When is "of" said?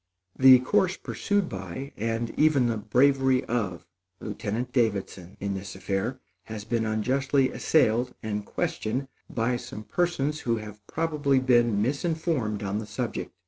3.43-3.85